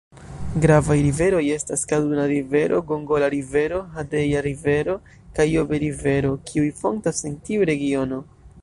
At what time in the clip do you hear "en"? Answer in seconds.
7.31-7.43